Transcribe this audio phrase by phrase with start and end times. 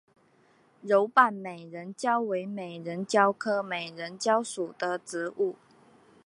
[0.81, 5.55] 柔瓣美人蕉为美人蕉科美人蕉属的植物。